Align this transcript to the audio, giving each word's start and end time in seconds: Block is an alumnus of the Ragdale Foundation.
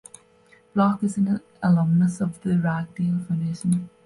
Block 0.73 1.03
is 1.03 1.17
an 1.17 1.41
alumnus 1.61 2.21
of 2.21 2.41
the 2.41 2.55
Ragdale 2.57 3.19
Foundation. 3.27 3.87